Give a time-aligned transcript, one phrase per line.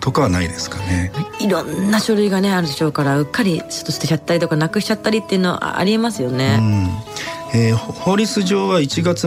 [0.00, 1.12] とかはないですかね。
[1.38, 1.48] い。
[1.48, 6.58] ろんな書類がねあるでしょうからうっかりちょっと捨てちゃったりとかなくしちゃったりっていうのはありえますよね。
[6.60, 6.88] うん
[7.54, 9.26] えー、法律上は1月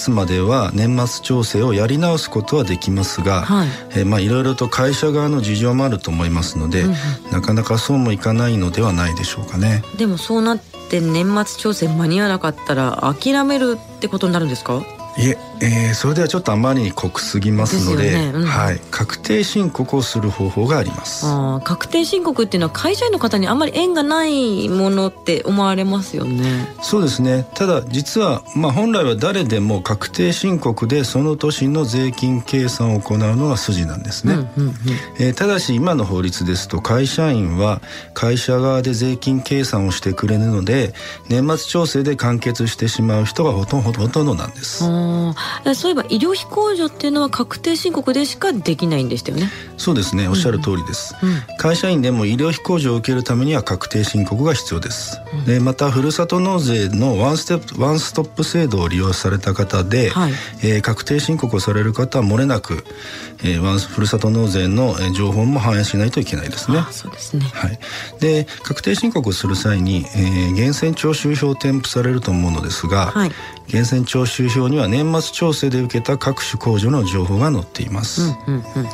[0.00, 3.68] 末までは年末調整をやり直すことはできますが、はい。
[3.90, 6.96] えー、まあいろいろと会社側の事情もあると思いますので、うんうん、
[7.30, 9.82] なかなかそうもいかないのではないでしょうかね。
[9.98, 10.58] でもそうなっ
[10.90, 14.82] て年末調整間に合わなかったら諦めるってことになるんですか？
[15.16, 18.32] いええー、それではちょっとあまりに濃すぎますので、ね。
[18.34, 21.24] うん、はい、確定申告をする方法があります。
[21.26, 26.74] あ確定申告っていうのは会社員の方にあんまり縁がないものって思われますよね。
[26.82, 27.46] そうですね。
[27.54, 34.74] ただ実は、まあ、本来は誰でも確定申告でその年の税金計算を行うのが筋なんですね、うんうんうん、
[35.18, 37.80] えー、ただし今の法律ですと会社員は
[38.14, 40.92] 会社側で税金計算をしてくれるので
[41.28, 44.84] 年末調整で完結してしまう人がほとんどほとんどなんです。
[45.74, 49.50] そういえば医療費控除っていうのは確定申告でしかできないんでしたよね。
[49.76, 50.28] そうですね。
[50.28, 51.28] おっしゃる通りです、うん。
[51.30, 60.32] うん、会社員でも医療費控除を受けるためには確定申告が必要です、うん、でまたふるさと納税のワンステップワンストップ制度を利用された方で、はい、
[60.62, 62.84] えー、確定申告をされる方は漏れなく、
[63.42, 66.84] えー、ワンふるさと納税の情報も反映しないといけないですね。
[66.90, 67.44] そうですね。
[67.52, 67.78] はい。
[68.20, 73.32] で確定申告をする際に、えー、源泉徴収票を添付されると思うのですが、はい、
[73.68, 78.88] 源泉徴収票には年末調整で受けた各種控除の情報が載っています、うんうんうんうん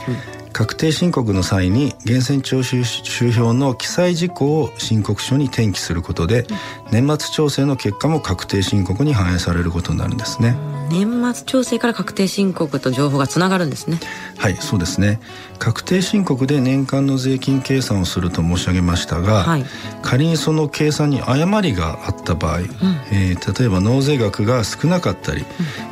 [0.58, 6.46] 確定申告の際に源泉徴収票の記載事項を申告書に転記することで、
[6.90, 10.56] 年末調整の結果も確定申告に反映されることになるんですね。
[10.90, 14.00] 年末調整から確定申告と情報がつながるんですね。
[14.36, 15.20] はい、そうですね。
[15.58, 19.64] 確定申告で年間の税金計算をすると申し上げましたが、はい、
[20.02, 22.66] 仮にその計算に誤りがあった場合、うん、
[23.12, 25.46] えー、例えば納税額が少なかったり、うん、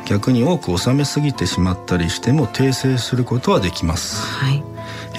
[0.05, 4.21] 逆に多く納めすぎてしまったりしても訂正することはできます。
[4.21, 4.63] はい。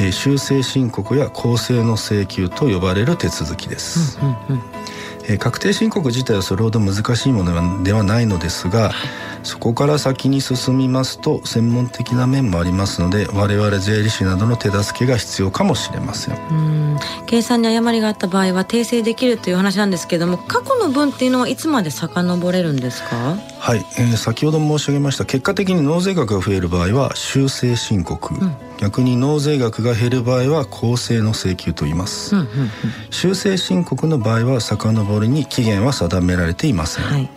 [0.01, 4.63] えー、修正申告や公正の請求と呼ばれる手続きです、うんうんうん、
[5.25, 8.93] えー、確定申告自体はそれほど難しいものではないのですが
[9.43, 16.99] そこから先に進みますと専門的な面もありますので我々税理士などの手助けが必要かもしれません。
[17.27, 23.37] 計算に誤りがあった場合は訂正できるという話なんですけれども過去の分っていうのはいつまで遡れるんですか？
[23.61, 32.71] はい、えー、先ほど申し上げました結果的に納税額が増える場合は修正申告、うん、逆に納税額が減る場合は公正の請求と言います、うんうんうん、
[33.11, 37.31] 修正申告の場合は遡りに期限は定められていません、はい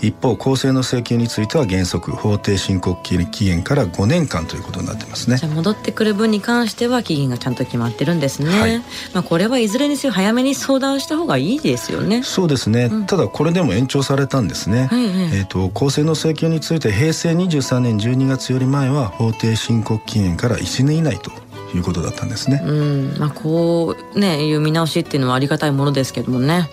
[0.00, 5.36] 一方公正の請求については原則法定申告期限から5年間ということになってますね。
[5.36, 8.78] じゃあ戻ってくる分に関しては期限がちゃんと決まってるんですね、はい、
[9.12, 12.22] まあこれはいずれにせよ早めに相談した方がいいですよね。
[12.22, 21.30] そうですね、うん、ただこれでも延長されたんですね、はいはい、えっ、ー、と公正の請求について平成23年12月より前は法定申告期限から1年以内と
[21.74, 22.62] いうことだったんですね。
[22.64, 23.18] うん。
[23.18, 26.70] まあ、こうねいう見直しっていうのはありがたいものですけどもね。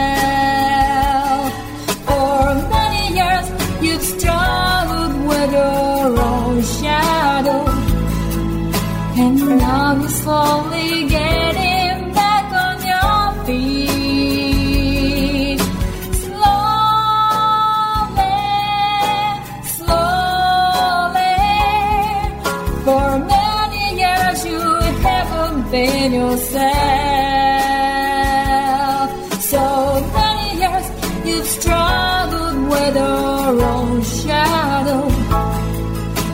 [33.71, 35.03] Your shadow.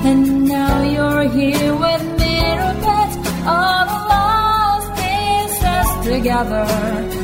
[0.10, 2.38] And now you're here with me
[2.86, 3.12] put
[3.54, 7.17] all the lost pieces together.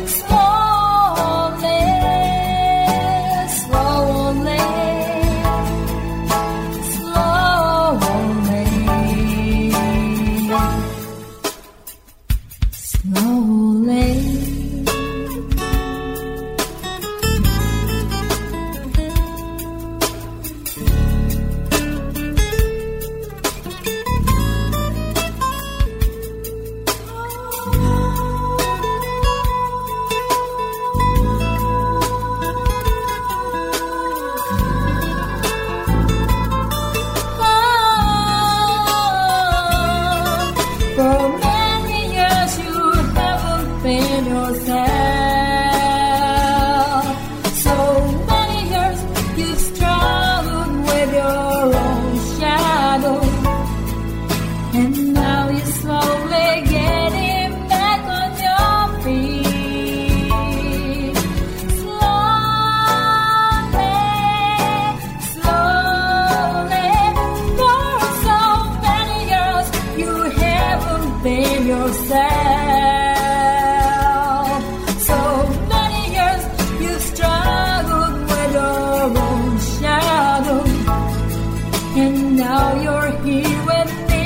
[82.36, 84.23] now you're here with me.